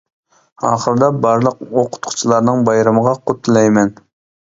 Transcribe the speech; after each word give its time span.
ئاخىرىدا 0.69 1.09
بارلىق 1.27 1.63
ئوقۇتقۇچىلارنىڭ 1.69 2.67
بايرىمىغا 2.73 3.17
قۇت 3.23 3.47
تىلەيمەن. 3.53 3.99